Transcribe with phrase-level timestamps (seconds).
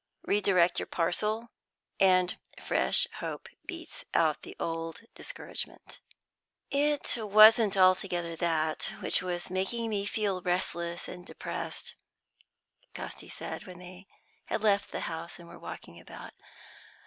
[0.23, 1.51] Re direct your parcel,
[1.99, 6.01] and fresh hope beats out the old discouragement."
[6.71, 11.93] "It wasn't altogether that which was making me feel restless and depressed,"
[12.95, 14.07] Casti said, when they
[14.47, 16.31] had left the house and were walking along.